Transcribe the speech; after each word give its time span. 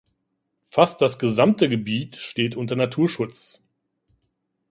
Fast 0.63 1.03
das 1.03 1.19
gesamte 1.19 1.69
Gebiet 1.69 2.15
steht 2.15 2.55
unter 2.55 2.75
Naturschutz. 2.75 3.61